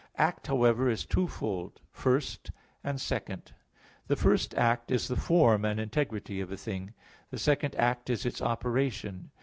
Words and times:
Act, 0.17 0.47
however, 0.47 0.89
is 0.89 1.05
twofold; 1.05 1.79
first, 1.91 2.49
and 2.83 2.99
second. 2.99 3.53
The 4.07 4.15
first 4.15 4.55
act 4.55 4.89
is 4.89 5.07
the 5.07 5.15
form 5.15 5.63
and 5.63 5.79
integrity 5.79 6.41
of 6.41 6.51
a 6.51 6.57
thing; 6.57 6.95
the 7.29 7.37
second 7.37 7.75
act 7.75 8.09
is 8.09 8.25
its 8.25 8.41
operation. 8.41 9.29